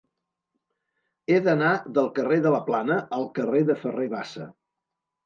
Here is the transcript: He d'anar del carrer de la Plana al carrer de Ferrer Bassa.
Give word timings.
He 1.33 1.35
d'anar 1.47 1.73
del 1.97 2.09
carrer 2.19 2.39
de 2.45 2.53
la 2.55 2.61
Plana 2.71 2.97
al 3.19 3.29
carrer 3.37 3.63
de 3.69 3.77
Ferrer 3.83 4.09
Bassa. 4.15 4.49